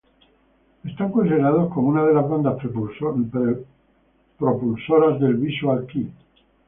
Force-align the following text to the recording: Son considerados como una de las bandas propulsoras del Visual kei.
Son 0.97 1.11
considerados 1.11 1.71
como 1.71 1.89
una 1.89 2.03
de 2.07 2.15
las 2.15 2.27
bandas 2.27 2.57
propulsoras 4.39 5.19
del 5.19 5.35
Visual 5.35 5.85
kei. 5.85 6.11